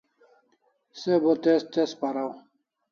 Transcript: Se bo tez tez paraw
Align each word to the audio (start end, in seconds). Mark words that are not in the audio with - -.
Se 0.99 1.11
bo 1.21 1.31
tez 1.43 1.61
tez 1.73 1.89
paraw 2.01 2.31